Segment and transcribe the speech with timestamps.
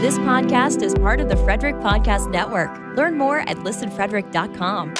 [0.00, 2.70] This podcast is part of the Frederick Podcast Network.
[2.96, 4.94] Learn more at listenfrederick.com.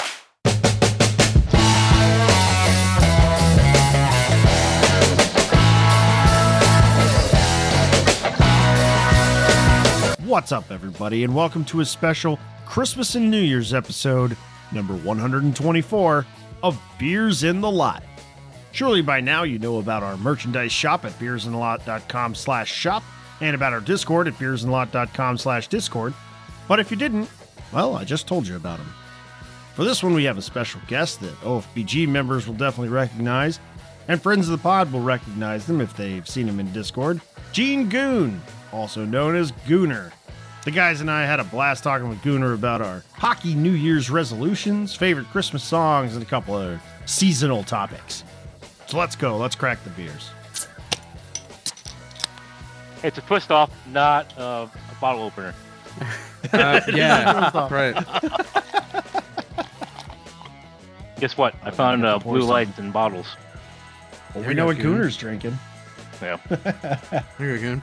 [10.26, 14.36] What's up, everybody, and welcome to a special Christmas and New Year's episode,
[14.72, 16.26] number 124
[16.64, 18.02] of Beers in the Lot.
[18.72, 23.04] Surely by now you know about our merchandise shop at beersinthelot.com slash shop
[23.40, 26.14] and about our Discord at beersandlot.com slash Discord.
[26.66, 27.30] But if you didn't,
[27.72, 28.92] well, I just told you about them.
[29.74, 33.60] For this one, we have a special guest that OFBG members will definitely recognize,
[34.08, 37.20] and friends of the pod will recognize them if they've seen him in Discord.
[37.52, 38.42] Gene Goon,
[38.72, 40.12] also known as Gooner.
[40.64, 44.10] The guys and I had a blast talking with Gooner about our hockey New Year's
[44.10, 48.24] resolutions, favorite Christmas songs, and a couple other seasonal topics.
[48.86, 49.36] So let's go.
[49.36, 50.30] Let's crack the beers.
[53.02, 55.54] It's a twist off, not uh, a bottle opener.
[56.52, 57.94] Uh, yeah, right.
[61.20, 61.56] Guess what?
[61.64, 63.26] I found uh, blue lights in bottles.
[64.34, 64.98] Well, we know what Goon.
[64.98, 65.58] Gooner's drinking.
[66.22, 66.36] Yeah.
[67.38, 67.82] Here you go.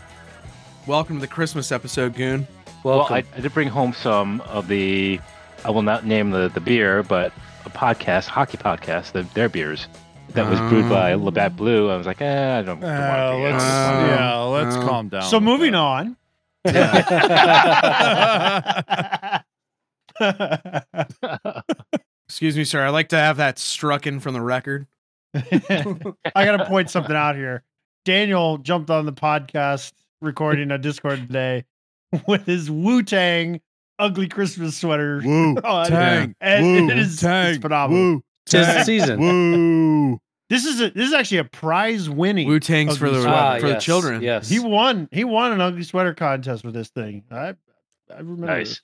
[0.88, 2.48] Welcome to the Christmas episode, Goon.
[2.82, 3.14] Welcome.
[3.14, 5.20] Well, I, I did bring home some of the.
[5.66, 7.34] I will not name the, the beer, but
[7.66, 9.88] a podcast, hockey podcast, the, their beers.
[10.36, 11.18] That was brewed by Oh.
[11.20, 11.90] Labatt Blue.
[11.90, 13.38] I was like, eh, I don't, don't want to.
[13.38, 15.24] let's, Uh, yeah, let's uh, calm down.
[15.24, 15.78] So moving that.
[15.78, 16.18] on.
[22.28, 22.84] Excuse me, sir.
[22.86, 24.88] I like to have that struck in from the record.
[25.34, 27.64] I got to point something out here.
[28.04, 31.66] Daniel jumped on the podcast recording a Discord today
[32.28, 33.62] with his Wu Tang
[34.00, 35.22] ugly Christmas sweater.
[35.24, 35.88] Woo, on.
[35.88, 38.04] tang, And woo, it is tang, it's phenomenal.
[38.16, 39.20] woo, Tis the season.
[39.20, 40.20] Woo.
[40.50, 42.48] This is a, this is actually a prize winning.
[42.48, 43.36] Wu Tang's for the sweater.
[43.36, 44.22] Ah, for the children.
[44.22, 44.48] Yes.
[44.48, 45.10] He won.
[45.12, 47.24] He won an ugly sweater contest with this thing.
[47.32, 47.56] I
[48.14, 48.46] I remember.
[48.48, 48.82] Nice.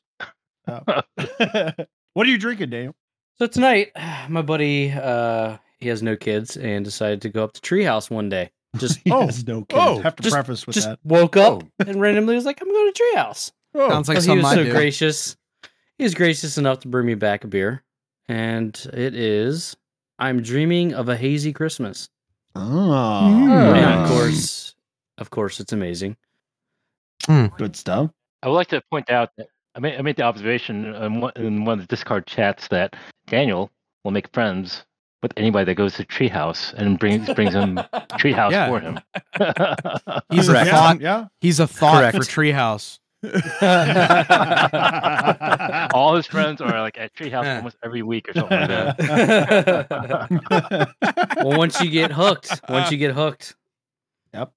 [0.65, 0.93] this.
[2.13, 2.95] what are you drinking, Daniel?
[3.37, 3.91] so tonight,
[4.29, 8.29] my buddy, uh, he has no kids and decided to go up to Treehouse one
[8.29, 8.51] day.
[8.77, 9.25] Just He Oh.
[9.25, 9.79] has no kids.
[9.83, 9.99] Oh.
[10.01, 10.99] Have to Just- preface with just that.
[11.03, 11.83] woke up Oh.
[11.85, 14.55] and randomly was like, "I'm going to Treehouse." Oh, Sounds like So he was I
[14.55, 14.71] so do.
[14.71, 15.35] gracious.
[15.97, 17.83] He was gracious enough to bring me back a beer,
[18.27, 19.75] and it is
[20.21, 22.07] "I'm Dreaming of a Hazy Christmas."
[22.55, 24.13] Oh, And of hmm.
[24.13, 24.75] course,
[25.17, 26.15] of course, it's amazing.
[27.25, 27.47] Hmm.
[27.57, 28.09] good stuff.
[28.43, 31.31] I would like to point out that I made, I made the observation in one,
[31.35, 32.95] in one of the Discord chats that
[33.27, 33.69] Daniel
[34.03, 34.83] will make friends
[35.21, 37.75] with anybody that goes to Treehouse and brings brings him
[38.19, 38.67] Treehouse Yeah.
[38.69, 38.99] for him.
[40.31, 40.67] He's a Correct.
[40.67, 40.99] Yeah, thought.
[41.01, 41.25] yeah.
[41.41, 42.17] He's a thought Correct.
[42.17, 42.97] for Treehouse.
[46.11, 49.87] All his friends are like at Treehouse almost every week or something like that.
[51.37, 53.55] well, once you get hooked, once you get hooked,
[54.33, 54.51] Yep.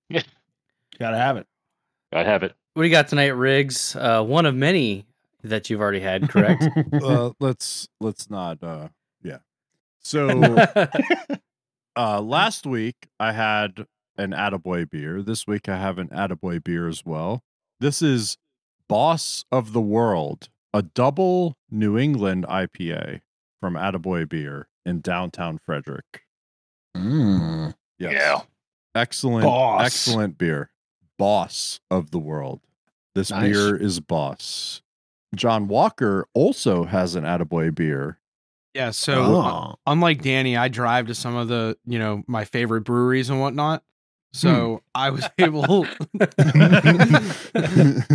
[0.98, 1.47] Gotta have it.
[2.12, 2.56] Gotta have it.
[2.72, 3.94] what do you got tonight, Riggs?
[3.94, 5.06] Uh, one of many
[5.44, 6.66] that you've already had, correct?
[6.93, 8.60] uh, let's let's not.
[8.60, 8.88] uh
[9.22, 9.38] Yeah.
[10.00, 10.56] So
[11.94, 13.87] uh last week I had
[14.19, 15.22] an Attaboy beer.
[15.22, 17.44] This week I have an Attaboy beer as well.
[17.78, 18.38] This is
[18.88, 23.22] Boss of the World, a double New England IPA
[23.60, 26.22] from Attaboy Beer in downtown Frederick.
[26.96, 27.74] Mm.
[27.98, 28.12] Yes.
[28.12, 28.40] Yeah.
[28.94, 29.82] Excellent, Boss.
[29.86, 30.70] excellent beer.
[31.18, 32.60] Boss of the world.
[33.14, 33.52] This Nice.
[33.52, 34.82] beer is Boss.
[35.34, 38.18] John Walker also has an Attaboy beer.
[38.74, 38.90] Yeah.
[38.90, 39.74] So Oh.
[39.86, 43.82] unlike Danny, I drive to some of the you know my favorite breweries and whatnot.
[44.34, 44.76] So hmm.
[44.94, 45.86] I was able.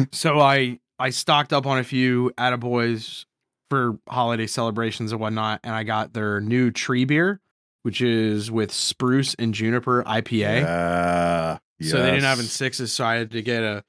[0.12, 3.25] so I I stocked up on a few Attaboys
[3.69, 7.40] for holiday celebrations and whatnot, and I got their new tree beer,
[7.84, 10.62] which is with spruce and juniper IPA.
[10.62, 11.57] Yeah.
[11.81, 13.86] So they didn't have in sixes, so I had to get a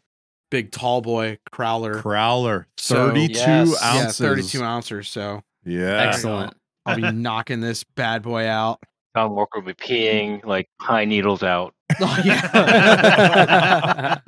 [0.50, 2.00] big tall boy crowler.
[2.00, 2.66] Crowler.
[2.76, 3.78] So- 32 Yes.
[3.82, 4.18] Yeah, ounces.
[4.18, 5.08] 32 ounces.
[5.08, 6.08] So Yeah.
[6.08, 6.54] Excellent.
[6.86, 8.82] I'll be knocking this bad boy out.
[9.14, 11.74] Tom Walker will be peeing like pine needles out.
[12.00, 14.18] Oh, yeah.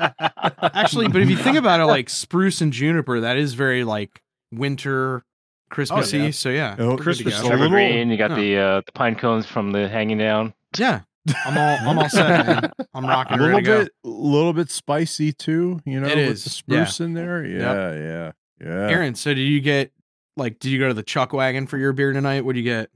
[0.74, 4.20] Actually, but if you think about it, like spruce and juniper, that is very like
[4.52, 5.24] winter
[5.70, 6.18] Christmassy.
[6.18, 6.30] yeah.
[6.32, 7.68] So yeah, Oh, Christmas good to a go.
[7.68, 8.36] Green, you got no.
[8.36, 10.54] the uh, the pine cones from the hanging down.
[10.78, 11.00] yeah.
[11.46, 12.46] I'm all I'm all set.
[12.46, 12.72] Man.
[12.94, 13.38] I'm rocking.
[13.38, 13.82] A rocking little ready to go.
[13.84, 15.80] bit, little bit spicy too.
[15.84, 16.84] You know, It with is, the yeah.
[16.84, 17.44] spruce in there.
[17.46, 18.90] Yeah, yeah, yeah.
[18.90, 19.92] Aaron, so did you get
[20.36, 22.44] like did you go to the Chuck Wagon for your beer tonight?
[22.44, 22.90] What do you get?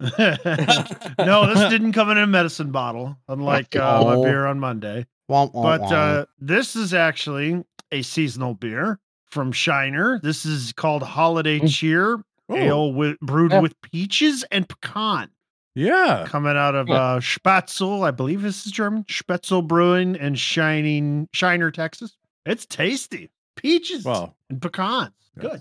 [1.18, 4.22] no, this didn't come in a medicine bottle, unlike uh, my Oh.
[4.24, 5.06] beer on Monday.
[5.30, 7.62] Womp, womp, But uh, this is actually
[7.92, 8.98] a seasonal beer
[9.30, 10.18] from Shiner.
[10.22, 13.60] This is called Holiday Cheer Oh, Ale with, brewed Yeah.
[13.60, 15.30] with peaches and pecan.
[15.76, 16.24] yeah.
[16.26, 16.94] Coming out of Yeah.
[16.94, 19.04] uh, Spoetzl, I believe this is German.
[19.04, 22.16] Spoetzl Brewing and Shining Shiner, Texas.
[22.46, 23.30] It's tasty.
[23.56, 25.12] peaches Well, and pecans.
[25.38, 25.60] Good.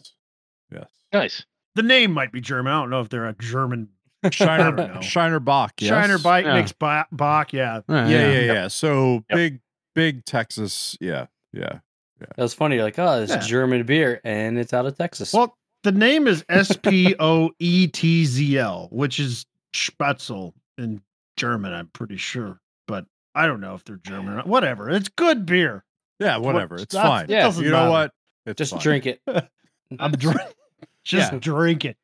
[0.72, 0.88] Yes.
[1.14, 1.46] Nice.
[1.76, 2.72] The name might be German.
[2.74, 3.90] I don't know if they're a German.
[4.24, 4.42] Yes.
[4.42, 5.02] I don't Shiner.
[5.02, 5.74] Shiner Bock.
[5.80, 5.90] Yes.
[5.90, 6.54] Shiner Bike Yeah.
[6.56, 7.54] makes Ba- Bock.
[7.54, 7.78] Yeah.
[7.88, 8.68] Uh, Yeah, yeah, yeah.
[8.68, 9.36] So Yep.
[9.38, 9.60] big,
[9.96, 10.98] big Texas.
[11.00, 11.80] Yeah, yeah.
[12.20, 12.76] That was funny.
[12.76, 13.40] You're like, oh, it's Yeah.
[13.40, 15.32] German beer, and it's out of Texas.
[15.34, 21.02] Well, the name is S P O E T Z L, which is Spatzel in
[21.38, 22.60] German, I'm pretty sure.
[22.88, 23.06] But
[23.36, 24.40] I don't know if they're German.
[24.40, 24.42] or.
[24.42, 24.90] Whatever.
[24.90, 25.86] It's good beer.
[26.20, 26.76] Yeah, whatever.
[26.76, 27.26] It's That's- fine.
[27.30, 27.44] Yeah.
[27.44, 27.90] doesn't You know matter.
[27.92, 28.14] what?
[28.48, 28.82] It's just fine.
[28.82, 29.22] drink it.
[30.00, 30.42] I'm drink.
[31.06, 31.98] Just drink it.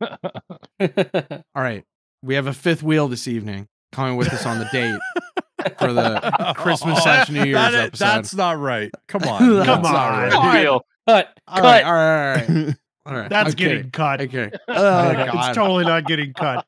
[0.80, 1.84] All right.
[2.22, 4.98] We have a fifth wheel this evening coming with us on the date
[5.78, 8.04] for the oh, Christmas slash New Year's That is- episode.
[8.04, 8.90] That's not right.
[9.08, 9.38] Come on.
[9.38, 10.18] Come That's not on.
[10.22, 10.32] right.
[10.32, 10.60] All right.
[10.62, 10.82] Real.
[11.08, 11.28] Cut.
[11.48, 11.84] all right, Cut.
[11.86, 12.74] all right, all right.
[13.06, 13.30] All right.
[13.30, 13.64] That's okay.
[13.64, 14.20] getting cut.
[14.20, 14.50] Okay.
[14.68, 16.66] Oh, oh it's totally not getting cut.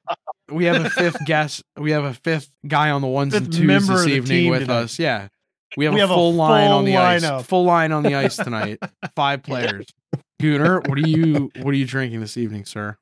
[0.51, 1.63] we have a fifth guest.
[1.77, 4.51] We have a fifth guy on the ones and Fifth twos this of the evening
[4.51, 4.75] with tonight.
[4.75, 4.99] us.
[4.99, 5.29] Yeah.
[5.77, 7.23] We have We a have a full line on the full ice.
[7.25, 7.45] lineup.
[7.45, 8.79] Full line on the ice tonight.
[9.15, 9.87] Five players.
[10.41, 12.97] Gooner, what are you what are you drinking this evening, sir?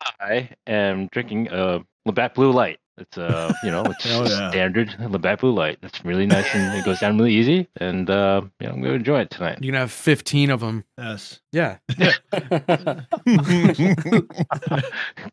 [0.00, 2.78] I am drinking a Labatt Blue Light.
[2.96, 4.50] It's uh, you know, it's Hell yeah.
[4.50, 5.78] standard Labatt Blue Light.
[5.82, 7.68] It's really nice and it goes down really easy.
[7.76, 9.58] And uh, you know, I'm gonna enjoy it tonight.
[9.60, 10.84] You're gonna have 15 of them.
[10.98, 11.40] Yes.
[11.52, 11.78] Yeah.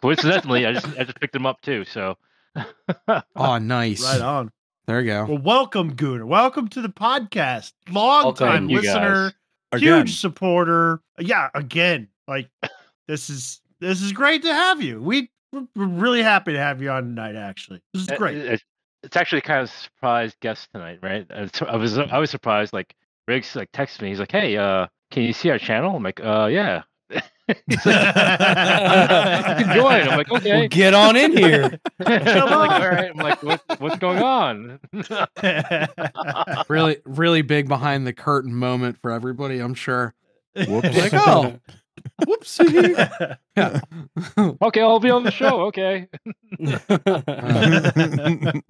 [0.02, 1.84] Coincidentally, I just I just picked them up too.
[1.86, 2.18] So
[3.36, 4.04] Oh, nice.
[4.04, 4.52] Right on.
[4.88, 5.26] There you go.
[5.26, 6.26] Well, welcome, Gooner.
[6.26, 7.74] Welcome to the podcast.
[7.90, 8.48] Long Welcome.
[8.48, 9.34] time listener,
[9.76, 11.02] huge supporter.
[11.20, 12.50] Yeah, again, like
[13.08, 15.02] this is this is great to have you.
[15.02, 17.36] We we're really happy to have you on tonight.
[17.36, 18.38] Actually, this is great.
[19.04, 21.26] it's actually kind of a surprise guest tonight, right?
[21.32, 22.74] I was I was surprised.
[22.74, 22.96] Like
[23.28, 24.10] Riggs like texted me.
[24.10, 26.84] He's like, "Hey, uh, can you see our channel?" I'm like, "Uh, yeah."
[27.48, 28.06] He's like,
[29.48, 30.02] you can join.
[30.02, 30.68] I'm like, well, okay.
[30.68, 31.80] get on in here.
[32.06, 33.10] I'm like, all right.
[33.10, 34.80] I'm like, what, what's going on?
[36.68, 40.14] Really, really big behind the curtain moment for everybody, I'm sure.
[40.56, 40.98] Whoops.
[40.98, 41.58] Like, oh,
[42.22, 43.38] whoopsie.
[43.58, 43.80] Yeah.
[44.62, 45.62] okay, I'll be on the show.
[45.68, 46.08] Okay.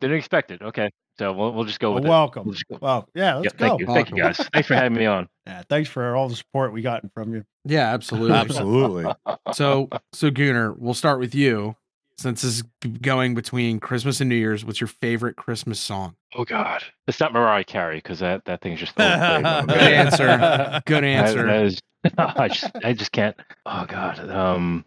[0.00, 0.62] Didn't expect it.
[0.62, 2.46] Okay, so we'll we'll just go Well, with welcome.
[2.46, 2.78] We'll go.
[2.80, 3.68] Well, yeah, let's Yeah, go.
[3.68, 4.36] thank you, thank you guys.
[4.52, 5.28] Thanks for having me on.
[5.48, 7.42] Yeah, thanks for all the support we gotten from you.
[7.64, 8.36] yeah, absolutely.
[8.36, 9.06] Absolutely.
[9.54, 11.74] So, so Gooner, we'll start with you.
[12.18, 12.62] Since this is
[13.00, 16.16] going between Christmas and New Year's, what's your favorite Christmas song?
[16.34, 19.68] Oh God, it's not Mariah Carey because that that thing's just overplayed.
[19.68, 20.82] Good answer.
[20.84, 21.46] Good That- answer.
[21.46, 21.80] that is-
[22.18, 23.36] I just I just can't.
[23.66, 24.18] Oh God.
[24.30, 24.84] Um,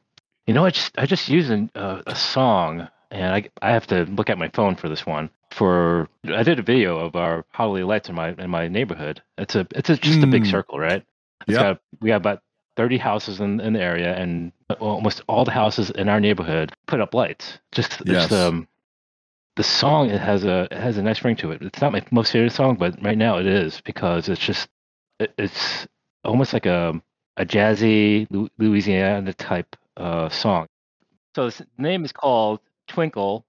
[0.48, 3.88] you know, I just I just use an, uh, a song, and I I have
[3.88, 5.30] to look at my phone for this one.
[5.52, 9.22] For I did a video of our holiday lights in my in my neighborhood.
[9.38, 10.52] It's a it's a, just a big Mm.
[10.52, 11.04] circle, right?
[11.48, 11.60] It's Yep.
[11.62, 12.42] got, we got about
[12.76, 17.02] thirty houses in, in the area, and almost all the houses in our neighborhood put
[17.02, 17.60] up lights.
[17.72, 18.30] Just Yes.
[18.30, 18.68] just um.
[19.58, 21.62] The song it has a it has a nice ring to it.
[21.62, 24.70] It's not my most favorite song, but right now it is because it's just
[25.20, 25.88] it, it's
[26.24, 27.02] almost like a
[27.38, 28.28] a jazzy
[28.58, 30.68] Louisiana type uh, song.
[31.36, 33.46] So the name is called Twinkle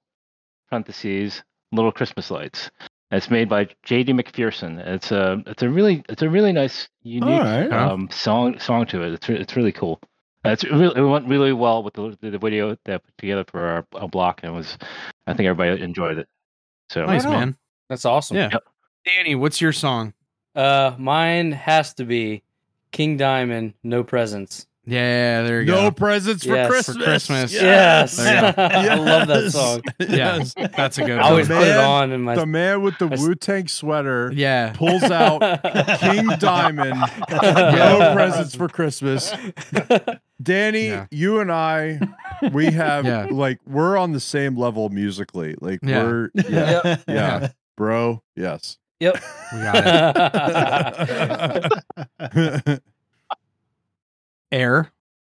[0.69, 1.43] parentheses
[1.73, 2.71] Little Christmas Lights.
[3.13, 4.15] And it's made by J.D.
[4.15, 4.79] McPherson.
[4.79, 7.71] It's a it's a really it's a really nice unique right.
[7.71, 9.13] um, song song to it.
[9.13, 10.01] It's re- it's really cool.
[10.47, 13.45] Uh, It's really it went really well with the the video that I put together
[13.45, 14.79] for our, our block, and it was
[15.27, 16.29] I think everybody enjoyed it.
[16.89, 17.55] So Nice, man.
[17.91, 18.39] That's awesome.
[18.39, 18.49] Yeah.
[18.51, 18.65] Yep.
[19.05, 20.15] Danny, what's your song?
[20.55, 22.43] Uh, mine has to be
[22.93, 24.67] King Diamond, No Presents.
[24.85, 25.83] Yeah, there you no go.
[25.85, 26.67] No presents for Yes.
[26.67, 27.05] For Christmas.
[27.05, 27.53] Christmas.
[27.53, 28.17] Yes.
[28.17, 29.83] There I love that song.
[30.01, 30.55] Yes.
[30.55, 32.35] That's a good I always The put it on in my.
[32.35, 34.73] The man with the I s- Wu Tang sweater Yeah.
[34.73, 35.41] pulls out
[36.01, 37.01] King Diamond.
[37.31, 39.33] No presents for Christmas.
[40.43, 41.07] Danny, Yeah.
[41.13, 42.01] you and I,
[42.53, 43.27] we have Yeah.
[43.31, 45.55] like we're on the same level musically.
[45.61, 46.03] Like Yeah.
[46.03, 47.01] we're yeah, Yep.
[47.07, 48.21] yeah, bro.
[48.35, 48.79] Yes.
[48.99, 49.17] Yep.
[49.53, 50.97] We got
[52.35, 52.83] it.
[54.53, 54.93] Air.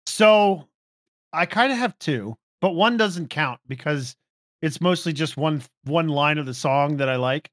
[0.07, 0.69] So
[1.33, 4.15] I kind of have two, but one doesn't count because
[4.63, 7.51] it's mostly just one one line of the song that I like.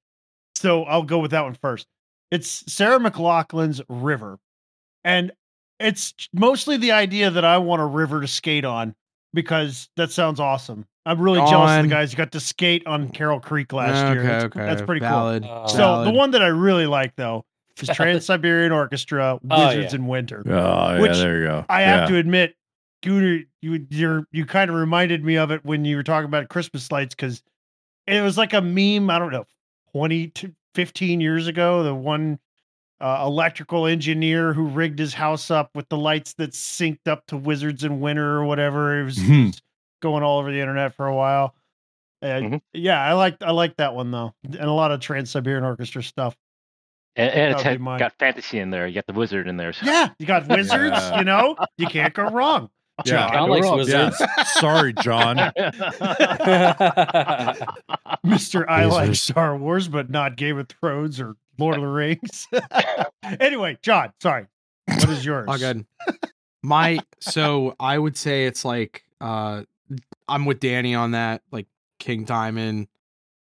[0.55, 1.87] So I'll go with that one first.
[2.31, 4.39] It's Sarah McLachlan's River.
[5.03, 5.31] And
[5.79, 8.95] it's mostly the idea that I want a river to skate on
[9.33, 10.85] because that sounds awesome.
[11.05, 14.19] I'm really jealous of the guys who got to skate on Carroll Creek last year.
[14.21, 14.59] okay, That's, okay.
[14.65, 15.43] that's pretty Valid.
[15.43, 15.67] Cool.
[15.67, 16.07] So Valid.
[16.07, 17.52] the one that I really like though is Valid.
[17.75, 19.99] Trans Siberian Orchestra, Oh, Wizards yeah.
[19.99, 20.43] in Winter.
[20.45, 20.51] Oh
[20.95, 21.65] yeah, Which there you go.
[21.69, 21.99] I yeah.
[21.99, 22.55] have to admit,
[23.03, 26.49] Gooner, you you're you kind of reminded me of it when you were talking about
[26.49, 27.41] Christmas lights because
[28.07, 29.09] it was like a meme.
[29.09, 29.45] I don't know,
[29.91, 31.83] 20 to 15 years ago.
[31.83, 32.39] The one
[33.01, 37.37] uh, electrical engineer who rigged his house up with the lights that synced up to
[37.37, 38.99] Wizards in Winter or whatever.
[39.01, 39.45] It was, it Hmm.
[39.47, 39.61] was
[40.01, 41.55] going all over the internet for a while.
[42.21, 42.61] Uh, Mhm.
[42.73, 46.01] Yeah, I like I like that one though, and a lot of Trans Siberian Orchestra
[46.03, 46.37] stuff.
[47.15, 48.87] And, and it's had, be got fantasy in there.
[48.87, 49.73] You got the wizard in there.
[49.73, 49.85] So.
[49.85, 50.97] Yeah, you got wizards.
[50.97, 51.19] Yeah.
[51.19, 52.69] You know, you can't go wrong.
[53.05, 53.31] Yeah.
[53.31, 53.77] John likes wrong.
[53.77, 54.21] wizards.
[54.53, 55.37] Sorry, John.
[58.23, 62.47] Mister, I like Star Wars, but not Game of Thrones or Lord of the Rings.
[63.39, 64.47] anyway, John, sorry.
[64.87, 65.47] What is yours?
[65.49, 65.85] Oh, good.
[66.61, 69.63] My so I would say it's like uh
[70.27, 71.67] I'm with Danny on that, like
[71.99, 72.87] King Diamond,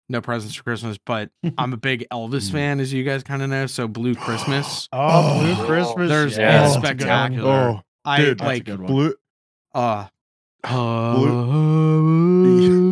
[0.10, 2.52] No Presents for Christmas, but I'm a big Elvis Mm.
[2.52, 3.68] fan, as you guys kind of know.
[3.68, 5.66] So Blue Christmas, Oh, Blue Oh.
[5.66, 6.10] Christmas.
[6.10, 6.66] there's Yeah.
[6.68, 7.22] it's Oh, that's a good one.
[7.32, 7.52] spectacular.
[7.52, 8.88] Oh, I dude, That's a like good one.
[8.92, 9.14] blue.
[9.74, 10.08] uh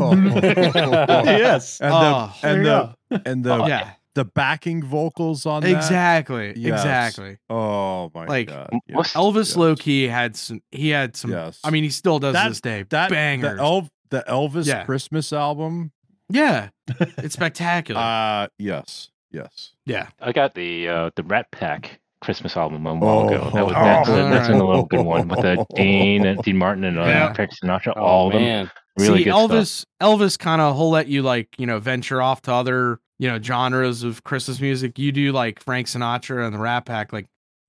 [0.08, 1.82] yes.
[1.82, 2.96] And Oh, the and the
[3.26, 5.70] and the yeah, the backing vocals on that.
[5.76, 6.80] exactly, Yes.
[6.80, 7.38] exactly.
[7.50, 8.70] Oh my Like, god.
[8.72, 9.56] m- yes, Elvis yes.
[9.58, 10.62] low key had some.
[10.72, 11.32] He had some.
[11.32, 11.60] Yes.
[11.64, 12.84] I mean, he still does That- to this day.
[12.90, 13.58] that bangers.
[13.58, 14.86] the El- the Elvis Yeah.
[14.86, 15.92] Christmas album.
[16.30, 16.70] Yeah,
[17.18, 18.00] it's spectacular.
[18.02, 19.10] Uh yes.
[19.32, 19.74] Yes.
[19.86, 23.28] yeah, I got the uh, the Rat Pack Christmas album a while Oh.
[23.28, 23.50] ago.
[23.54, 24.62] That was Oh, that's, that's alright.
[24.62, 27.34] a little good one with uh, Dean and Dean Martin and uh, Yeah.
[27.34, 27.94] Frank Sinatra.
[27.98, 28.42] Oh, all of them.
[28.42, 28.72] man.
[28.98, 29.86] Really See, good Elvis, stuff.
[30.02, 33.40] Elvis kind of he'll let you like you know venture off to other you know
[33.40, 34.98] genres of Christmas music.
[34.98, 37.28] You do like Frank Sinatra and the Rat Pack, like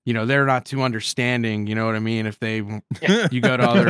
[0.09, 1.67] you know they're not too understanding.
[1.67, 2.25] You know what I mean?
[2.25, 2.55] If they
[3.31, 3.89] you go to other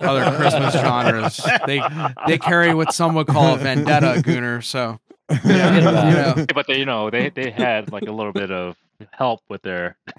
[0.00, 1.82] other Christmas genres, they
[2.26, 4.64] they carry what some would call a vendetta, Gooner.
[4.64, 4.98] So
[5.44, 5.76] Yeah.
[5.76, 8.74] you know, but they, you know, they they had like a little bit of
[9.12, 9.98] help with their.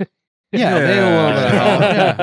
[0.51, 1.81] yeah, they had a little bit of help.
[1.81, 2.15] Yeah.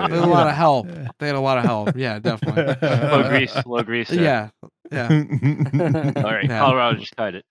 [0.00, 0.86] Yeah, They had a lot of help.
[1.18, 1.96] They had a lot of help.
[1.96, 2.88] Yeah, definitely.
[2.88, 4.08] Low grease, low grease.
[4.08, 4.22] there.
[4.22, 4.48] Yeah,
[4.90, 5.08] yeah.
[6.16, 6.58] All right, Yeah.
[6.60, 7.44] Colorado just tied it.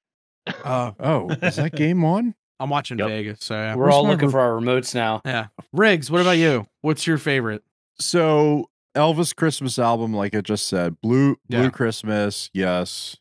[0.65, 2.33] Uh, oh, is that game on?
[2.61, 3.07] I'm watching Yep.
[3.07, 3.43] Vegas.
[3.43, 3.75] So yeah.
[3.75, 5.21] We're all looking re- for our remotes now.
[5.25, 5.47] Yeah.
[5.73, 6.67] Riggs, what about you?
[6.81, 7.63] What's your favorite?
[7.99, 11.69] So Elvis Christmas album, like I just said, Blue Blue Yeah.
[11.69, 13.17] Christmas, yes.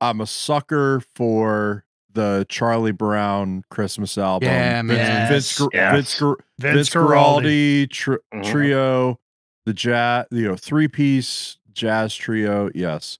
[0.00, 4.48] I'm a sucker for the Charlie Brown Christmas album.
[4.48, 5.28] Yeah, Vince, man.
[5.32, 5.94] Vince, Yes.
[5.94, 7.86] Vince, Gr- Vince Vince Guaraldi.
[7.86, 8.44] Guaraldi tr- Mhm.
[8.50, 9.20] trio,
[9.66, 13.18] the jazz, you know, three piece jazz trio, yes.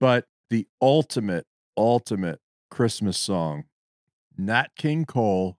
[0.00, 2.40] But the ultimate, ultimate
[2.70, 3.64] Christmas song,
[4.38, 5.58] Nat King Cole,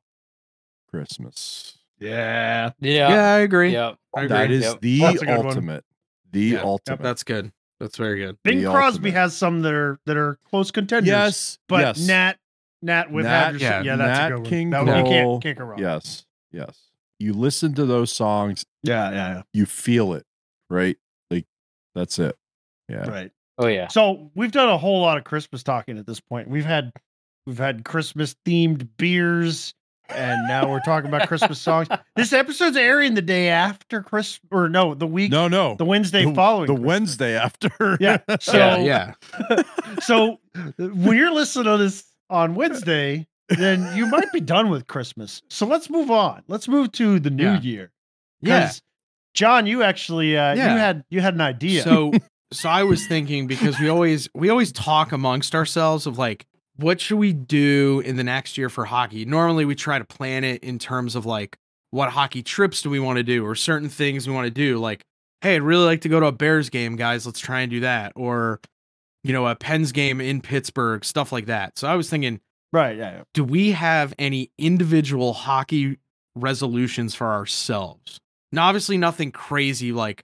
[0.90, 1.78] Christmas.
[2.00, 2.72] Yeah.
[2.80, 3.10] Yeah.
[3.10, 3.72] Yeah, I agree.
[3.72, 3.98] Yep.
[4.16, 4.56] I agree.
[4.58, 4.82] is Yep.
[4.82, 5.30] the That's one.
[5.46, 5.86] ultimate.
[6.32, 6.56] The Yeah.
[6.58, 7.02] Yep, ultimate.
[7.02, 7.52] That's good.
[7.80, 8.38] That's very good.
[8.44, 9.14] Bing The Crosby ultimate.
[9.14, 11.08] has some that are that are close contenders.
[11.08, 12.38] yes, but yes, Nat
[12.82, 14.50] Nat with Nat- Anderson, yeah, yeah, that's Nat a good one.
[14.50, 15.80] King That one- you Cole, can't can't go wrong.
[15.80, 16.80] yes, yes.
[17.20, 20.26] You listen to those songs, yeah, yeah, you feel it,
[20.70, 20.98] right?
[21.30, 21.46] Like
[21.96, 22.38] that's it.
[22.90, 23.06] yeah.
[23.06, 23.10] Yeah.
[23.12, 23.32] Right.
[23.58, 23.88] Oh yeah.
[23.90, 26.48] So we've done a whole lot of Christmas talking at this point.
[26.48, 26.92] We've had
[27.46, 29.74] we've had Christmas themed beers,
[30.10, 31.88] and now we're talking about Christmas songs.
[32.16, 35.76] This episode's airing the day after Christmas, or no, the week, No, no.
[35.76, 36.88] the Wednesday the, following, the Christmas.
[36.88, 37.98] Wednesday after.
[38.00, 38.18] Yeah.
[38.42, 39.14] So yeah,
[39.50, 39.64] yeah.
[40.02, 40.40] so
[40.78, 45.42] when you're listening to this on Wednesday, then you might be done with Christmas.
[45.50, 46.44] So let's move on.
[46.48, 47.62] Let's move to the new Yeah.
[47.62, 47.92] year.
[48.42, 48.72] Yeah,
[49.34, 50.74] John, you actually uh, Yeah.
[50.74, 51.82] you had you had an idea.
[51.84, 52.12] So
[52.52, 56.46] so I was thinking because we always we always talk amongst ourselves of like
[56.78, 59.26] what should we do in the next year for hockey?
[59.26, 61.58] Normally we try to plan it in terms of like
[61.92, 64.80] what hockey trips do we want to do or certain things we want to do
[64.80, 65.04] like
[65.42, 67.26] hey, I'd really like to go to a Bears game, guys.
[67.26, 68.62] Let's try and do that or
[69.24, 71.78] you know, a Pens game in Pittsburgh, stuff like that.
[71.78, 73.24] So I was thinking right, yeah, yeah.
[73.34, 75.98] do we have any individual hockey
[76.36, 78.20] resolutions for ourselves?
[78.52, 80.24] Now, obviously, nothing crazy like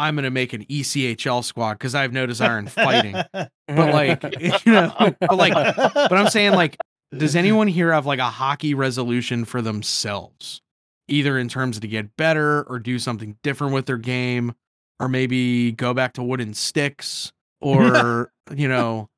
[0.00, 3.14] I'm going to make an ECHL squad because I have no desire in fighting.
[3.68, 4.24] But like,
[4.66, 6.76] you know, but like, but I'm saying like,
[7.16, 10.60] does anyone here have like a hockey resolution for themselves,
[11.06, 14.54] either in terms of to get better or do something different with their game,
[14.98, 17.30] or maybe go back to wooden sticks,
[17.60, 19.08] or you know,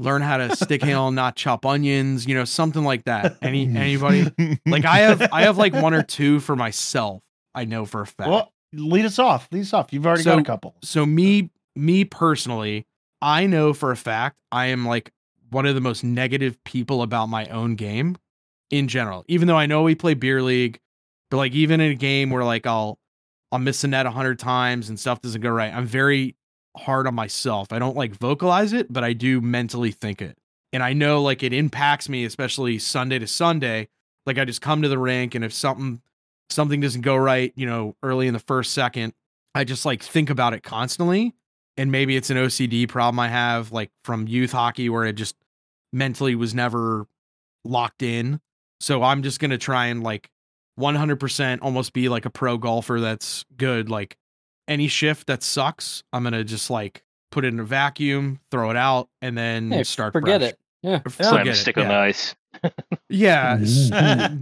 [0.00, 3.36] learn how to stick handle and not chop onions, you know, something like that.
[3.40, 4.32] Any anybody?
[4.66, 7.22] Like I have I have like one or two for myself.
[7.54, 8.30] I know for a fact.
[8.30, 9.48] Well, lead us off.
[9.52, 9.92] Lead us off.
[9.92, 10.74] You've already got a couple.
[10.82, 12.86] so me me personally,
[13.20, 15.12] I know for a fact I am like
[15.50, 18.16] one of the most negative people about my own game
[18.70, 19.24] in general.
[19.28, 20.80] Even though I know we play beer league,
[21.30, 22.98] but like even in a game where like I'll
[23.50, 25.72] I'll miss a net a hundred times and stuff doesn't go right.
[25.72, 26.36] I'm very
[26.76, 27.72] hard on myself.
[27.72, 30.38] I don't like vocalize it, but I do mentally think it.
[30.72, 33.88] And I know like it impacts me, especially Sunday to Sunday.
[34.24, 36.00] Like I just come to the rink and if something
[36.50, 39.14] something doesn't go right, you know, early in the first second,
[39.54, 41.34] I just like think about it constantly.
[41.76, 45.36] And maybe it's an OCD problem I have, like from youth hockey, where it just
[45.92, 47.06] mentally was never
[47.64, 48.40] locked in.
[48.80, 50.30] So I'm just gonna try and like
[50.78, 53.88] 100% almost be like a pro golfer that's good.
[53.88, 54.16] Like
[54.68, 58.76] any shift that sucks, I'm gonna just like put it in a vacuum, throw it
[58.76, 60.50] out, and then Hey, start forget fresh.
[60.52, 60.58] it.
[60.82, 61.00] Yeah.
[61.08, 61.82] Slam Forget a it, stick yeah.
[61.84, 62.34] on the ice.
[63.08, 63.90] Yeah, s-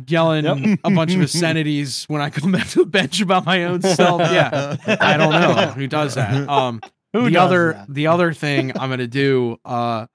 [0.06, 3.82] yelling a bunch of obscenities when I come back to the bench about my own
[3.82, 4.20] self.
[4.20, 6.48] Yeah, I don't know who does that.
[6.48, 6.80] Um,
[7.12, 7.92] Who the does other that?
[7.92, 10.06] the other thing I'm gonna do, uh,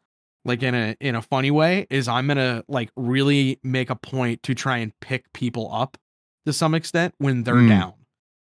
[0.45, 4.43] like in a in a funny way, is I'm gonna like really make a point
[4.43, 5.97] to try and pick people up
[6.45, 7.67] to some extent when they're Mm.
[7.67, 7.93] down,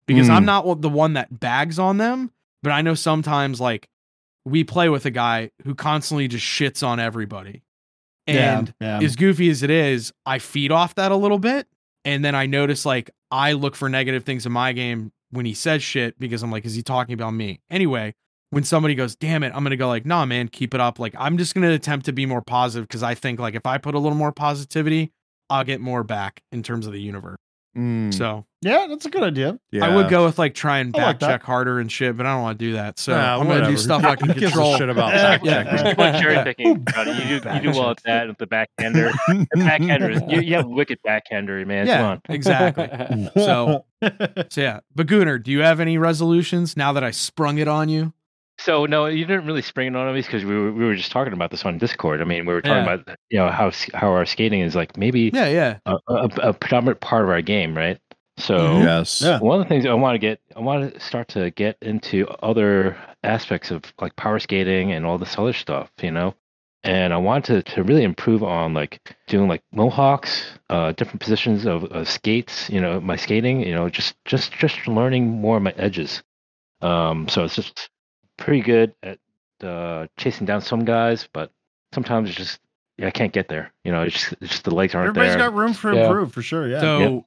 [0.08, 0.46] because I'm Mm.
[0.48, 2.32] not the one that bags on them,
[2.64, 3.88] but I know sometimes like
[4.46, 7.62] we play with a guy who constantly just shits on everybody,
[8.38, 9.00] and yeah.
[9.02, 11.68] as goofy as it is, I feed off that a little bit.
[12.06, 15.54] And then I notice like I look for negative things in my game when he
[15.54, 17.60] says shit because I'm like, is he talking about me?
[17.70, 18.16] Anyway,
[18.52, 21.00] when somebody goes, damn it, I'm gonna go like, nah, man, keep it up.
[21.00, 23.78] Like I'm just gonna attempt to be more positive because I think like if I
[23.78, 25.12] put a little more positivity,
[25.50, 27.38] I'll get more back in terms of the universe.
[27.80, 29.58] Mm, So yeah, that's a good idea.
[29.72, 29.86] yeah.
[29.86, 31.28] I would go with like try and I like back that.
[31.30, 33.00] check harder and shit, but I don't want to do that.
[33.00, 34.78] So Nah, I'm gonna do stuff I can Who gives a control.
[34.78, 35.22] shit about Yeah.
[35.24, 35.64] back Yeah.
[35.64, 35.86] checking?
[35.86, 36.78] Keep on cherry picking.
[36.80, 37.12] Brody.
[37.12, 39.12] You do you do well at that with the backhander.
[39.30, 41.88] The backhander, is- you, you have wicked backhander, man.
[41.88, 42.22] Come Yeah, on.
[42.28, 43.30] exactly.
[43.36, 43.86] So
[44.50, 47.88] So yeah, but Gooner, do you have any resolutions now that I sprung it on
[47.90, 48.14] you?
[48.60, 51.12] So no, you didn't really spring it on me because we were we were just
[51.12, 52.22] talking about this on Discord.
[52.22, 52.94] I mean, we were talking Yeah.
[52.94, 55.78] about you know how how our skating is like maybe Yeah, yeah.
[55.86, 58.00] a, a, a predominant part of our game, right?
[58.38, 58.84] So Mhm.
[58.84, 59.22] Yes.
[59.22, 59.40] Yeah.
[59.40, 62.28] one of the things I want to get, I want to start to get into
[62.44, 66.36] other aspects of like power skating and all this other stuff, you know.
[66.84, 71.66] And I want to to really improve on like doing like mohawks, uh, different positions
[71.66, 75.64] of, of skates, you know, my skating, you know, just just just learning more of
[75.64, 76.24] my edges.
[76.82, 77.90] Um, so it's just
[78.40, 79.20] pretty good at
[79.64, 81.52] uh, chasing down some guys, but
[81.94, 82.60] sometimes it's just
[82.98, 83.72] yeah, I can't get there.
[83.84, 85.50] You know, it's just, it's just the legs aren't Everybody's there.
[85.50, 86.06] got room for Yeah.
[86.08, 86.68] improve for sure.
[86.68, 86.80] Yeah.
[86.82, 87.26] So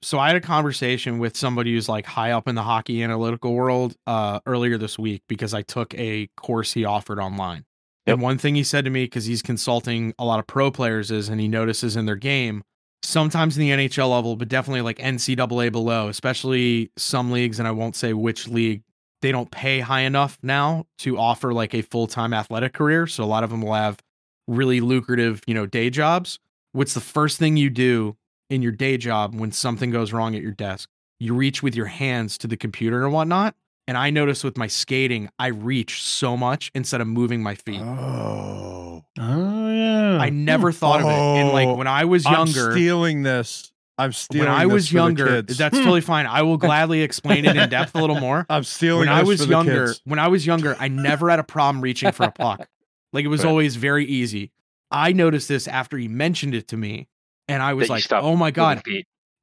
[0.00, 3.52] so I had a conversation with somebody who's like high up in the hockey analytical
[3.54, 7.64] world uh earlier this week because I took a course he offered online.
[8.06, 11.10] And one thing he said to me because he's consulting a lot of pro players
[11.10, 12.62] is and he notices in their game
[13.02, 17.70] sometimes in the NHL level, but definitely like NCAA below, especially some leagues, and I
[17.70, 18.82] won't say which league,
[19.20, 23.06] they don't pay high enough now to offer like a full time athletic career.
[23.06, 23.98] So a lot of them will have
[24.46, 26.38] really lucrative, you know, day jobs.
[26.72, 28.16] What's the first thing you do
[28.50, 30.88] in your day job when something goes wrong at your desk?
[31.20, 33.54] You reach with your hands to the computer and whatnot.
[33.88, 37.80] And I notice with my skating, I reach so much instead of moving my feet.
[37.80, 39.02] Oh.
[39.18, 40.18] oh yeah.
[40.20, 40.76] I never hmm.
[40.76, 41.12] thought of it.
[41.12, 43.72] And like Oh, when I was I'm younger, stealing this.
[43.98, 45.58] I'm stealing when I this was for younger, kids.
[45.58, 45.82] that's hmm.
[45.82, 46.26] totally fine.
[46.26, 48.46] I will gladly explain it in depth a little more.
[48.50, 51.44] I'm stealing When I was for younger, when I was younger, I never had a
[51.44, 52.68] problem reaching for a puck.
[53.12, 53.50] Like it was Right.
[53.50, 54.52] always very easy.
[54.90, 57.08] I noticed this after he mentioned it to me,
[57.48, 58.82] and I was That like, "Oh my god.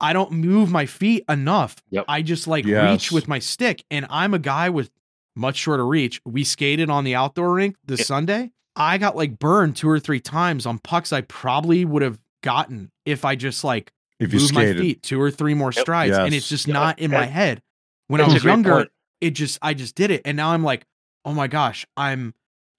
[0.01, 1.77] I don't move my feet enough.
[1.89, 2.05] Yep.
[2.07, 2.91] I just like Yes.
[2.91, 4.91] reach with my stick, and I'm a guy with
[5.35, 6.21] much shorter reach.
[6.25, 8.07] We skated on the outdoor rink this Yep.
[8.07, 8.51] Sunday.
[8.75, 12.91] I got like burned two or three times on pucks I probably would have gotten
[13.05, 15.81] if I just like if you move my feet two or three more Yep.
[15.81, 16.73] strides, and it's just Yep.
[16.73, 17.61] not in my head.
[18.07, 18.91] When I That's a was younger, point.
[19.21, 20.85] it just I just did it, and now I'm like,
[21.25, 22.33] oh my gosh, I'm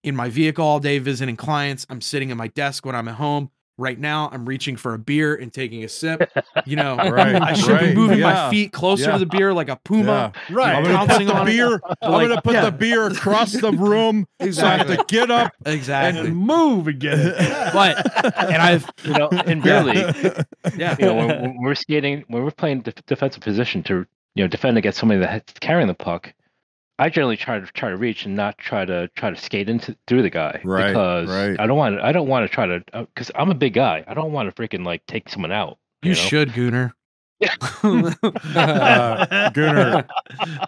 [0.05, 1.87] in my vehicle all day visiting clients.
[1.91, 3.51] I'm sitting at my desk when I'm at home.
[3.79, 6.33] Right now, I'm reaching for a beer and taking a sip.
[6.65, 9.13] You know, Right, I should right, be moving yeah, my feet closer yeah.
[9.13, 10.33] to the beer like a puma.
[10.51, 10.75] right.
[10.75, 11.51] I'm gonna Pouncing put the on it.
[11.53, 11.81] beer.
[12.03, 12.65] I'm Like, gonna put yeah.
[12.65, 15.53] the beer across the room, so I have to get up.
[15.67, 16.27] Exactly.
[16.29, 17.35] and move again.
[17.73, 17.99] But-
[18.51, 20.45] and I've You know, in beer league,
[20.77, 20.97] yeah.
[20.99, 24.49] you know, when, when we're skating, when we're playing def- defensive position to, you know,
[24.49, 26.33] defend against somebody that's carrying the puck,
[26.99, 29.97] I generally try to try to reach and not try to try to skate into
[30.07, 31.61] through the guy Right, because right.
[31.61, 34.05] I don't want I don't want to try to because I'm a big guy.
[34.07, 35.79] I don't want to freaking like take someone out.
[36.03, 36.15] You know?
[36.15, 36.93] should, Gooner.
[37.87, 40.09] Uh, Gooner,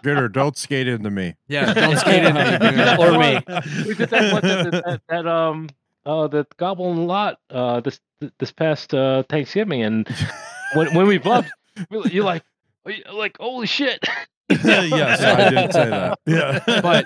[0.03, 1.33] Gooner, don't skate into me.
[1.47, 2.99] yeah, don't skate into me, Gooner.
[2.99, 3.85] Or me.
[3.87, 5.69] we did that, one, that, that, that um
[6.05, 7.99] uh the goblin lot uh this
[8.37, 10.07] this past uh Thanksgiving and
[10.75, 11.49] when when we bumped
[11.89, 12.43] you're like
[13.11, 14.07] like holy shit
[14.63, 16.19] yes, I did say that.
[16.25, 17.05] Yeah, But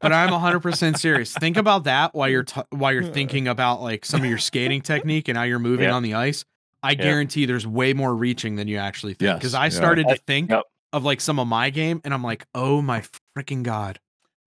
[0.00, 1.32] but I'm 100% serious.
[1.34, 4.80] Think about that while you're t- while you're thinking about like some of your skating
[4.80, 5.94] technique and how you're moving Yeah.
[5.94, 6.44] on the ice.
[6.82, 9.26] I guarantee there's way more reaching than you actually think.
[9.28, 9.70] Yes, Because I yeah.
[9.70, 10.62] started to think Yep.
[10.92, 13.02] of like some of my game, and I'm like, oh my
[13.36, 13.98] freaking god.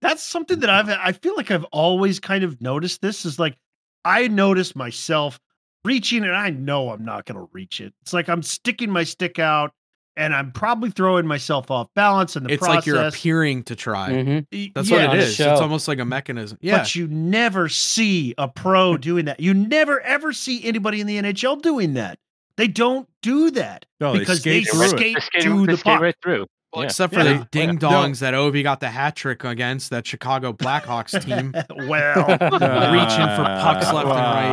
[0.02, 3.56] That's something that I've I feel like I've always kind of noticed this is like
[4.04, 5.40] I notice myself
[5.86, 7.94] reaching and I know I'm not going to reach it.
[8.02, 9.72] It's like I'm sticking my stick out
[10.18, 12.76] and I'm probably throwing myself off balance in the It's process.
[12.76, 14.10] like you're appearing to try.
[14.12, 14.74] Mhm.
[14.76, 15.36] That's yeah, what it a is.
[15.36, 15.52] show.
[15.52, 16.58] It's almost like a mechanism.
[16.62, 16.80] Yeah.
[16.80, 19.40] But you never see a pro doing that.
[19.40, 22.18] You never ever see anybody in the NHL doing that.
[22.58, 24.90] They don't do that No, because they skate through it.
[24.90, 26.02] skate They skate, to the puck.
[26.02, 26.88] right through Well, Yeah.
[26.90, 27.34] except for Yeah.
[27.40, 31.54] the ding dongs that Ovi got the hat trick against that Chicago Blackhawks team.
[31.88, 34.50] well, Reaching for pucks left and right.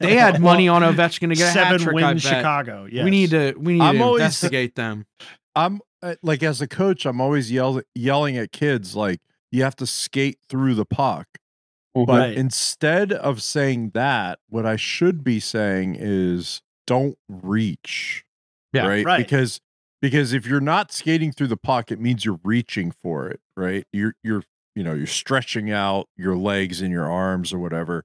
[0.00, 2.04] They had money on Ovechkin to get a hat seven trick.
[2.04, 2.36] I wins bet.
[2.36, 2.86] Chicago.
[2.90, 3.04] Yes.
[3.04, 5.06] We need to we need I'm to always- investigate them.
[5.56, 9.76] I'm uh, like as a coach, I'm always yell, yelling at kids like you have
[9.76, 11.26] to skate through the puck.
[11.92, 18.24] But instead of saying that, what I should be saying is don't reach.
[18.72, 19.04] Yeah, right?
[19.04, 19.18] right.
[19.18, 19.60] Because
[20.00, 23.84] because if you're not skating through the puck, it means you're reaching for it, right?
[23.92, 24.44] You're you're
[24.76, 28.04] you know, you're stretching out your legs and your arms or whatever.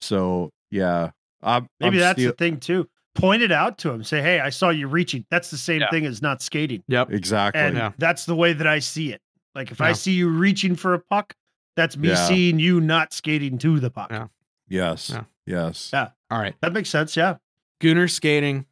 [0.00, 1.10] So yeah.
[1.42, 2.88] I'm, Maybe I'm that's still- the thing too.
[3.14, 4.02] Point it out to him.
[4.02, 5.90] Say, "Hey, I saw you reaching." That's the same Yeah.
[5.90, 7.12] thing as not skating, Yep.
[7.12, 7.62] exactly.
[7.62, 7.92] and Yeah.
[7.96, 9.20] that's the way that I see it.
[9.54, 11.34] Like if I see you reaching for a puck,
[11.76, 12.26] that's me Yeah.
[12.26, 14.10] seeing you not skating to the puck.
[14.10, 14.26] Yeah.
[14.68, 15.10] yes.
[15.10, 15.24] Yeah.
[15.46, 15.90] Yes.
[15.92, 16.08] Yeah.
[16.30, 16.54] All right.
[16.60, 17.16] That makes sense.
[17.16, 17.36] Yeah.
[17.80, 18.66] Gooner skating.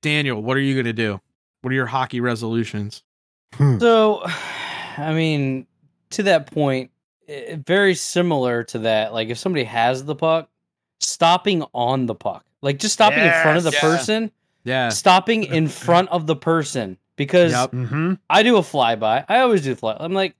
[0.00, 1.20] Daniel, what are you gonna do?
[1.60, 3.02] What are your hockey resolutions?
[3.58, 4.22] So,
[4.96, 5.66] I mean,
[6.10, 6.90] to that point,
[7.28, 9.12] eh, very similar to that.
[9.12, 10.48] Like, if somebody has the puck,
[11.00, 13.80] stopping on the puck, like just stopping in front of the Yes.
[13.80, 14.30] person,
[14.64, 14.88] Yeah.
[14.90, 16.98] stopping in front of the person.
[17.16, 17.70] Because Yep.
[17.72, 18.14] Mm-hmm.
[18.28, 19.24] I do a flyby.
[19.28, 19.96] I always do fly.
[20.00, 20.34] I'm like,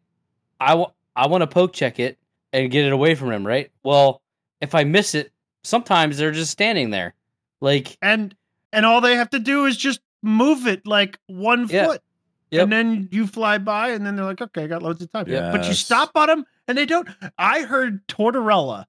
[0.61, 2.19] I, w- I want to poke check it
[2.53, 3.71] and get it away from him, right?
[3.85, 4.23] Well,
[4.61, 5.31] if I miss it,
[5.63, 7.15] sometimes they're just standing there.
[7.61, 8.35] Like, And
[8.73, 11.87] and all they have to do is just move it like one Yeah.
[11.87, 12.03] foot.
[12.51, 12.63] Yep.
[12.65, 15.27] And then you fly by, and then they're like, "Okay, I got loads of time."
[15.29, 15.51] Yeah.
[15.53, 17.09] But you stop on them, and they don't.
[17.39, 18.85] I heard Tortorella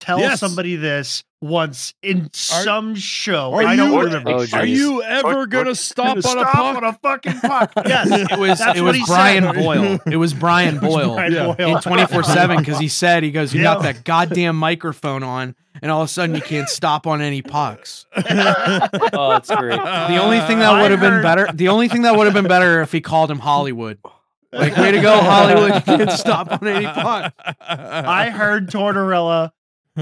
[0.00, 0.40] tell Yes.
[0.40, 3.52] somebody this once in some show.
[3.54, 4.30] are I don't you- remember.
[4.30, 6.76] Oh, Are you ever Or- gonna or- stop on a puck?
[6.76, 7.72] on a fucking puck.
[7.86, 9.54] Yes, It was That's it was Brian said.
[9.54, 9.98] Boyle.
[10.10, 11.14] It was Brian Boyle.
[11.14, 11.52] Brian Yeah.
[11.54, 11.76] Boyle.
[11.76, 15.90] in 24 7 because he said he goes you got that goddamn microphone on and
[15.90, 19.76] all of a sudden you can't stop on any pucks oh, it's great.
[19.76, 22.48] the only thing that would have been better the only thing that would have been
[22.48, 23.98] better if he called him hollywood
[24.52, 27.32] like way to go hollywood you can't stop on any puck
[27.68, 29.52] I heard Tortorella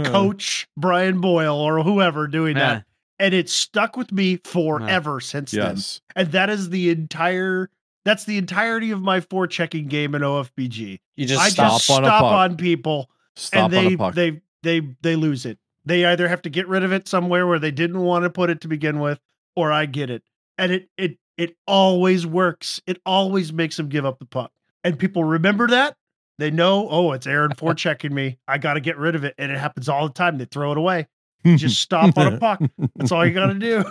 [0.05, 0.13] Hmm.
[0.13, 2.75] coach Brian Boyle or whoever doing Yeah.
[2.75, 2.85] that,
[3.19, 5.79] and it stuck with me forever since then.
[6.17, 7.71] And that is the entire.
[8.05, 11.01] That's the entirety of my forechecking game in OFBG.
[11.17, 11.73] You just I stop.
[11.73, 12.33] just Stop on stop a puck.
[12.51, 14.15] on people, Stop and they on a puck.
[14.15, 15.59] they they they lose it.
[15.85, 18.51] They either have to get rid of it somewhere where they didn't want to put
[18.51, 19.21] it to begin with,
[19.57, 20.23] or I get it,
[20.57, 22.81] and it it it always works.
[22.87, 24.53] It always makes them give up the puck,
[24.85, 25.97] and people remember that.
[26.39, 28.39] They know, oh, it's Aaron forechecking me.
[28.47, 30.39] I got to get rid of it, and it happens all the time.
[30.39, 31.09] They throw it away.
[31.57, 32.61] Just stop on a puck.
[32.97, 33.85] That's all you got to do.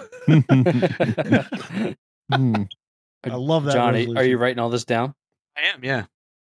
[2.31, 2.63] Hmm.
[3.23, 3.73] I love that.
[3.73, 5.13] Johnny, are you writing all this down?
[5.57, 6.05] i am yeah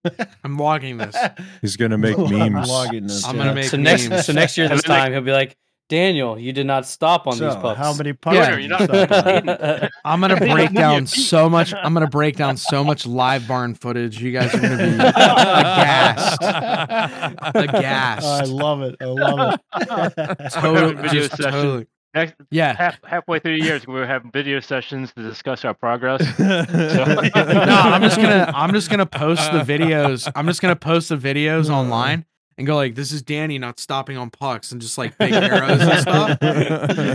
[0.43, 1.15] i'm logging this
[1.61, 2.69] He's gonna make I'm memes.
[2.69, 3.43] logging this, I'm yeah.
[3.43, 5.57] gonna make so next, so next year this And then, like- time he'll be like,
[5.91, 7.77] Daniel, you did not stop on these So, pucks.
[7.77, 8.35] How many pucks?
[8.37, 8.49] Yeah.
[8.51, 9.89] You're you not- on?
[10.05, 14.31] i'm gonna break down so much i'm gonna break down so much LiveBarn footage you
[14.31, 16.41] guys are gonna be aghast
[17.55, 18.95] aghast I love it.
[19.01, 19.59] I love
[20.17, 20.51] it.
[20.53, 21.87] Totally, Video just totally.
[22.13, 22.73] Next, Yeah.
[22.75, 26.21] half, halfway through the years, we're having video sessions to discuss our progress.
[26.39, 30.31] No, I'm just gonna I'm just gonna post the videos.
[30.35, 32.25] I'm just gonna post the videos online
[32.57, 35.81] and go like, "This is Danny not stopping on pucks," and just like big arrows
[35.81, 36.37] and stuff.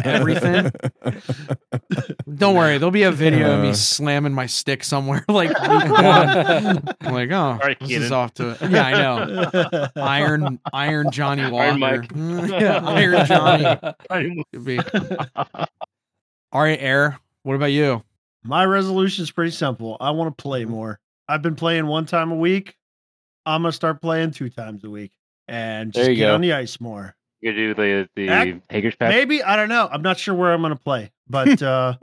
[0.06, 0.70] Everything.
[2.36, 3.74] Don't worry, there'll be a video of me Uh.
[3.74, 5.24] slamming my stick somewhere.
[5.36, 5.52] Like.
[5.58, 8.70] I'm like, oh, right, this is off to it.
[8.70, 9.88] Yeah, I know.
[9.96, 11.64] Iron, Iron Johnny Walker.
[11.66, 12.10] Iron Mike.
[12.60, 14.42] yeah, Iron Johnny.
[14.52, 14.78] Could be.
[16.52, 17.18] All right, Air.
[17.42, 18.02] What about you?
[18.44, 19.96] My resolution is pretty simple.
[20.00, 20.98] I want to play more.
[21.28, 22.74] I've been playing one time a week.
[23.44, 25.12] I'm gonna start playing two times a week
[25.48, 26.34] and just get go.
[26.34, 27.14] on the ice more.
[27.40, 29.10] You do the the Ac- Hager's patch.
[29.10, 29.88] Maybe I don't know.
[29.90, 31.94] I'm not sure where I'm gonna play, but uh,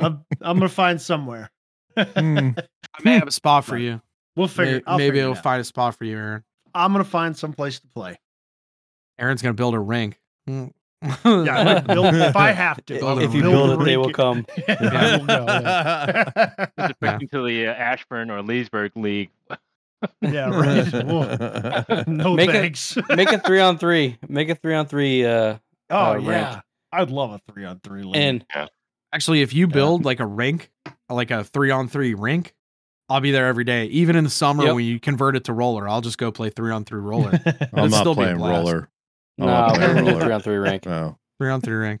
[0.00, 1.50] I'm I'm gonna find somewhere.
[1.96, 2.50] Hmm.
[2.58, 4.00] I may have a spot for you.
[4.34, 4.74] We'll figure.
[4.74, 5.42] Maybe, I'll maybe figure it it'll out.
[5.42, 6.44] find a spot for you, Aaron.
[6.74, 8.18] I'm gonna find some place to play.
[9.18, 10.18] Aaron's gonna build a rink.
[10.46, 10.68] Yeah,
[11.24, 12.94] I'm build, if I have to.
[12.98, 13.52] Build if you rink.
[13.54, 14.46] build it, they will come.
[14.68, 17.18] Yeah, we'll go, yeah.
[17.30, 19.30] To the uh, Ashburn or Leesburg League.
[20.20, 22.06] Yeah, right.
[22.08, 22.96] No Make it- thanks.
[23.08, 24.18] Make a three on three.
[24.28, 25.24] Make a three on three.
[25.24, 25.56] Uh,
[25.90, 26.26] oh uh, rank.
[26.26, 26.60] yeah,
[26.92, 28.02] I'd love a three on three.
[28.02, 28.16] league.
[28.16, 28.44] and
[29.12, 30.70] Actually, if you build like a rink,
[31.08, 32.52] like a three on three rink,
[33.08, 33.86] I'll be there every day.
[33.86, 34.74] Even in the summer Yep.
[34.74, 37.38] when you convert it to roller, I'll just go play three on three roller.
[37.72, 38.90] I'm not still playing roller.
[39.38, 40.20] I'm no, not playing roller.
[40.20, 40.84] three on three rank.
[40.86, 41.18] No.
[41.38, 42.00] three on three rink.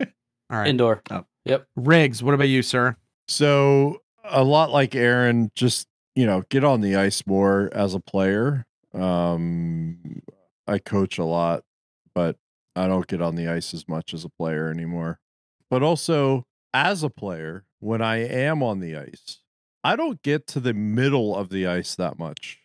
[0.50, 0.68] All right.
[0.68, 1.02] Indoor.
[1.44, 1.66] Yep.
[1.76, 2.96] Riggs, what about you, sir?
[3.28, 8.00] So a lot like Aaron, just you know, get on the ice more as a
[8.00, 8.66] player.
[8.92, 10.22] Um,
[10.66, 11.62] I coach a lot,
[12.14, 12.36] but
[12.74, 15.20] I don't get on the ice as much as a player anymore.
[15.70, 19.40] But also as a player, when I am on the ice,
[19.84, 22.60] I don't get to the middle of the ice that much.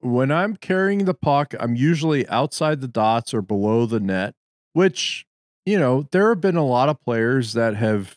[0.00, 4.34] When I'm carrying the puck, I'm usually outside the dots or below the net,
[4.72, 5.24] which,
[5.64, 8.16] you know, there have been a lot of players that have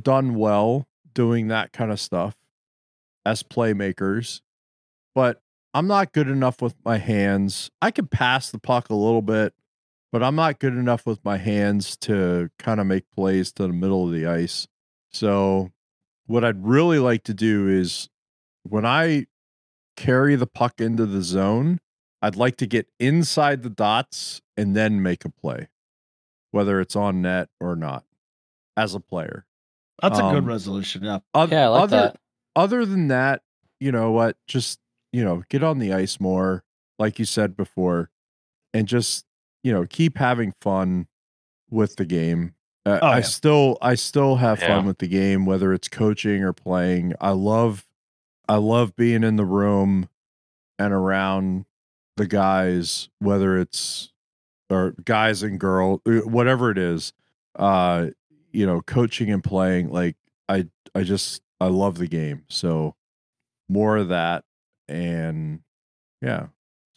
[0.00, 2.37] done well doing that kind of stuff
[3.28, 4.40] as playmakers,
[5.14, 5.42] but
[5.74, 7.70] I'm not good enough with my hands.
[7.82, 9.52] I can pass the puck a little bit,
[10.10, 13.72] but I'm not good enough with my hands to kind of make plays to the
[13.72, 14.66] middle of the ice.
[15.12, 15.70] So,
[16.26, 18.08] what I'd really like to do is
[18.62, 19.26] when I
[19.96, 21.80] carry the puck into the zone,
[22.22, 25.68] I'd like to get inside the dots and then make a play,
[26.50, 28.04] whether it's on net or not,
[28.76, 29.44] as a player.
[30.02, 31.04] That's a good Um, resolution.
[31.04, 31.18] Yeah.
[31.34, 32.16] Oth- Yeah, I like other, that.
[32.56, 33.42] Other than that,
[33.80, 34.36] you know what?
[34.46, 34.78] Just
[35.12, 36.64] you know, get on the ice more,
[36.98, 38.10] like you said before,
[38.74, 39.24] and just
[39.64, 41.06] you know, keep having fun
[41.70, 42.54] with the game.
[42.86, 43.22] Uh, Oh, I yeah.
[43.24, 44.66] still, I still have Yeah.
[44.68, 47.12] fun with the game, whether it's coaching or playing.
[47.20, 47.86] I love,
[48.48, 50.08] I love being in the room
[50.78, 51.66] and around
[52.16, 54.12] the guys, whether it's
[54.70, 57.12] or guys and girl, uh, whatever it is.
[57.56, 58.08] Uh,
[58.52, 59.90] you know, coaching and playing.
[59.90, 60.16] Like
[60.48, 62.44] I, I just, I love the game.
[62.48, 62.94] So
[63.68, 64.44] more of that,
[64.88, 65.60] and
[66.22, 66.46] yeah.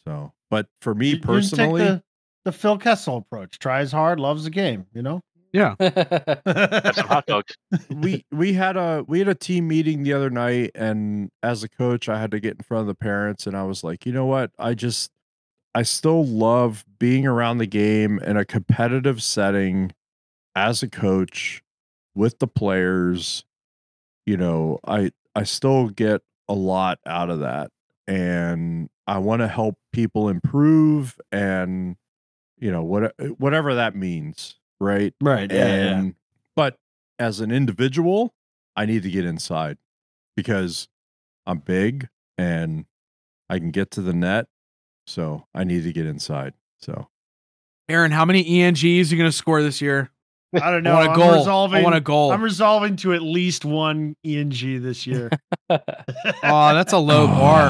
[0.05, 2.03] So, but for me You- you take personally, the,
[2.45, 3.59] the Phil Kessel approach.
[3.59, 4.85] Tries hard, loves the game.
[4.93, 5.21] You know.
[5.53, 5.75] Yeah.
[5.81, 7.55] Have some hot dogs.
[7.89, 11.67] we we had a we had a team meeting the other night and as a
[11.67, 14.13] coach I had to get in front of the parents and I was like, "You
[14.13, 14.51] know what?
[14.57, 15.11] I just
[15.75, 19.91] I still love being around the game in a competitive setting
[20.55, 21.61] as a coach
[22.15, 23.43] with the players.
[24.25, 27.71] You know, I I still get a lot out of that
[28.07, 31.95] and I want to help people improve and
[32.57, 35.13] you know, what uh, whatever that means, right?
[35.21, 35.51] right.
[35.51, 36.15] and
[36.55, 36.77] but
[37.21, 38.33] as an individual
[38.75, 39.77] i need to get inside
[40.35, 40.87] because
[41.45, 42.85] i'm big and
[43.49, 44.47] i can get to the net
[45.05, 47.07] so i need to get inside so
[47.89, 50.11] Aaron, how many ENGs are you going to score this year?
[50.53, 50.95] I don't know.
[50.95, 51.79] I want a I'm resolving.
[51.79, 52.31] I want a goal.
[52.31, 55.29] I'm resolving to at least one ENG this year.
[55.69, 55.79] oh,
[56.43, 57.69] that's a low bar.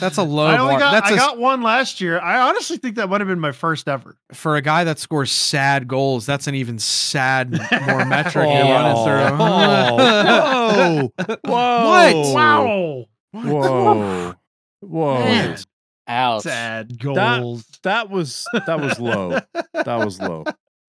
[0.00, 0.80] That's a low I only bar.
[0.80, 2.18] got that's I a- got one last year.
[2.18, 4.16] I honestly think that might have been my first ever.
[4.32, 6.24] for a guy that scores sad goals.
[6.24, 7.50] That's an even sad
[7.86, 8.70] more metric you're Oh.
[8.70, 9.36] running through.
[9.38, 11.10] whoa
[11.44, 12.34] whoa What?
[12.34, 13.04] Wow.
[13.32, 14.34] whoa
[14.80, 15.58] whoa Man.
[16.06, 16.42] Ouch.
[16.42, 17.64] Sad goals.
[17.82, 19.38] that was that was low
[19.74, 20.44] that was low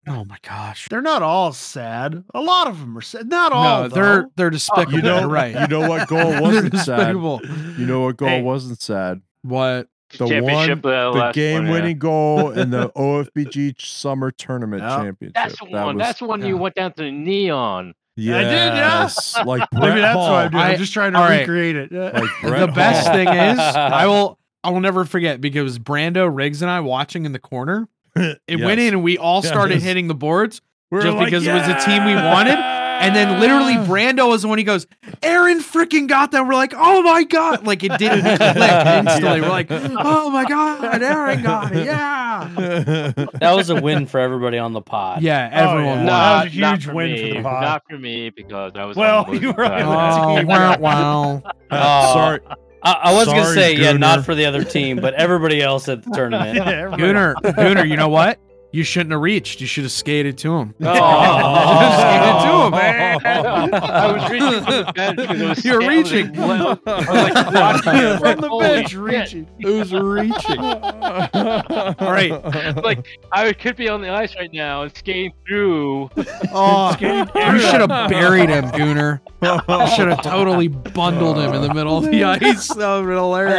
[0.06, 0.88] Oh my gosh.
[0.88, 2.22] They're not all sad.
[2.34, 3.28] A lot of them are sad.
[3.28, 3.82] Not all.
[3.82, 4.30] No, they're though.
[4.36, 4.94] they're despicable.
[4.96, 5.54] you know right.
[5.60, 7.40] you know what goal wasn't sad despicable.
[7.78, 8.42] you know what goal Hey.
[8.42, 9.88] wasn't sad What?
[10.18, 11.72] the one uh, the game one, yeah.
[11.72, 14.96] winning goal in the OFBG summer tournament Yeah.
[14.98, 15.34] championship.
[15.34, 15.96] That's the That one.
[15.96, 16.46] was- That's the one yeah.
[16.46, 17.92] you went down to neon.
[18.14, 18.38] Yeah.
[18.38, 19.02] I did, yeah.
[19.02, 20.62] Yes, like Maybe Brett that's what I'm doing.
[20.62, 21.40] I- I'm just trying to all right.
[21.40, 21.90] recreate it.
[21.92, 22.10] Yeah.
[22.18, 23.16] Like the Brett best Hall.
[23.16, 27.32] thing is I will I will never forget because Brando Riggs and I watching in
[27.32, 27.88] the corner.
[28.48, 29.82] It went in and we all started Yes.
[29.84, 30.60] hitting the boards.
[30.90, 33.84] We were just like, because it was a team we wanted, And then literally "Yeah."
[33.86, 34.86] Brando was the one he goes,
[35.22, 36.46] Aaron freaking got that.
[36.46, 37.66] We're like, oh my God.
[37.66, 39.40] Like it didn't click instantly.
[39.42, 41.84] We're like, oh my God, Aaron got it.
[41.86, 43.12] Yeah.
[43.40, 45.22] That was a win for everybody on the pod.
[45.22, 45.96] Yeah, Oh, everyone yeah.
[45.96, 46.06] won.
[46.06, 47.28] That was a huge win me.
[47.30, 47.62] for the pod.
[47.62, 48.96] Not for me because I was.
[48.96, 49.82] Well, you were side.
[49.82, 51.42] on the Oh, wow, wow.
[51.70, 52.12] Oh.
[52.14, 52.40] Sorry.
[52.86, 55.88] I, I was gonna Sorry, say, yeah, not for the other team, but everybody else
[55.88, 56.54] at the tournament.
[56.56, 58.38] Yeah, everybody- Gooner, Gooner, you know what?
[58.76, 59.62] You shouldn't have reached.
[59.62, 60.74] You should have skated to him.
[60.84, 61.98] Oh.
[61.98, 63.20] Skated to him, man.
[63.74, 66.32] I was reaching from the bench because it was You're reaching.
[66.34, 66.78] well.
[66.86, 68.98] I was like, from the holy bench shit.
[69.00, 69.46] reaching.
[69.62, 70.58] Who's reaching?
[70.60, 72.76] All right.
[72.84, 76.10] Like I could be on the ice right now and skating through.
[76.52, 79.20] Oh, you should have buried him, Gooner.
[79.42, 82.68] You should have totally bundled him in the middle of the ice.
[82.74, 83.56] That would have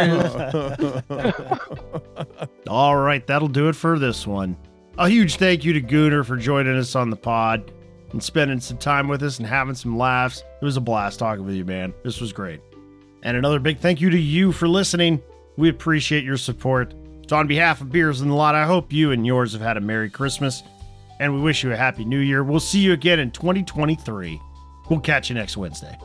[1.08, 1.82] been hilarious.
[2.68, 4.56] All right, that'll do it for this one.
[4.98, 7.70] A huge thank you to Gooner for joining us on the pod
[8.10, 10.42] and spending some time with us and having some laughs.
[10.60, 11.94] It was a blast talking with you, man.
[12.02, 12.60] This was great.
[13.22, 15.22] And another big thank you to you for listening.
[15.56, 16.94] We appreciate your support.
[17.28, 19.76] So, on behalf of Beers in the Lot, I hope you and yours have had
[19.76, 20.64] a Merry Christmas
[21.20, 22.42] and we wish you a Happy New Year.
[22.42, 24.40] We'll see you again in 2023.
[24.90, 25.96] We'll catch you next Wednesday.